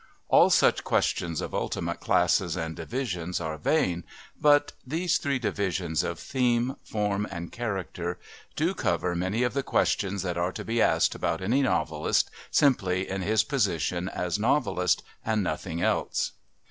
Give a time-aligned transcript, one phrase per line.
[0.29, 4.03] All such questions of ultimate classes and divisions are vain,
[4.35, 8.17] but these three divisions of Theme, Form and Character
[8.55, 13.07] do cover many of the questions that are to be asked about any novelist simply
[13.07, 16.31] in his position as novelist and nothing else.